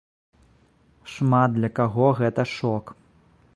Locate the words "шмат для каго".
1.15-2.09